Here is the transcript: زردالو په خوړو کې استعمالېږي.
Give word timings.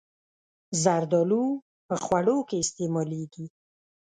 زردالو 0.83 1.45
په 1.87 1.95
خوړو 2.03 2.37
کې 2.47 2.57
استعمالېږي. 2.63 3.45